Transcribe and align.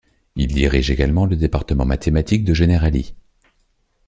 Il 0.35 0.47
dirige 0.51 0.89
également 0.89 1.27
le 1.27 1.35
département 1.35 1.85
mathématique 1.85 2.43
de 2.43 2.55
Generali. 2.55 3.13